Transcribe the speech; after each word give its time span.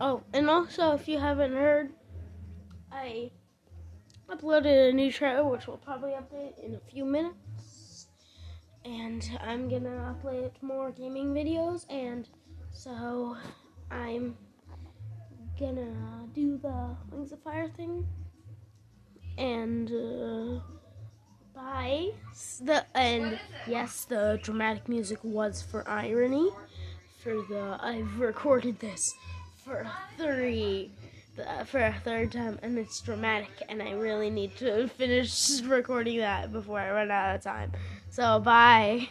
Oh, 0.00 0.22
and 0.32 0.50
also, 0.50 0.92
if 0.92 1.06
you 1.06 1.18
haven't 1.18 1.52
heard, 1.52 1.92
I 2.90 3.30
uploaded 4.28 4.90
a 4.90 4.92
new 4.92 5.12
trailer, 5.12 5.44
which 5.44 5.66
will 5.66 5.76
probably 5.76 6.12
update 6.12 6.58
in 6.58 6.74
a 6.74 6.80
few 6.80 7.04
minutes. 7.04 8.08
And 8.84 9.22
I'm 9.40 9.68
gonna 9.68 10.14
upload 10.14 10.50
more 10.60 10.90
gaming 10.90 11.32
videos, 11.32 11.86
and 11.88 12.28
so 12.70 13.36
I'm 13.90 14.36
gonna 15.58 16.28
do 16.34 16.58
the 16.58 16.96
Wings 17.10 17.32
of 17.32 17.42
Fire 17.42 17.68
thing. 17.68 18.06
And, 19.38 19.90
uh, 19.90 20.60
bye. 21.54 22.10
The, 22.60 22.84
and 22.94 23.38
yes, 23.66 24.04
the 24.04 24.38
dramatic 24.42 24.88
music 24.88 25.18
was 25.22 25.62
for 25.62 25.88
irony. 25.88 26.50
For 27.22 27.34
the, 27.48 27.78
I've 27.80 28.20
recorded 28.20 28.80
this 28.80 29.14
for 29.64 29.86
three 30.16 30.90
the, 31.36 31.64
for 31.66 31.80
a 31.80 31.94
third 32.04 32.32
time 32.32 32.58
and 32.62 32.78
it's 32.78 33.00
dramatic 33.00 33.50
and 33.68 33.82
I 33.82 33.92
really 33.92 34.30
need 34.30 34.56
to 34.56 34.88
finish 34.88 35.60
recording 35.64 36.18
that 36.18 36.52
before 36.52 36.78
I 36.78 36.90
run 36.90 37.10
out 37.10 37.34
of 37.36 37.42
time. 37.42 37.72
So 38.10 38.38
bye. 38.40 39.08